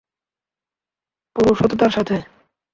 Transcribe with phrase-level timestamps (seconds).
[1.35, 2.15] পুরো সততার সাথে!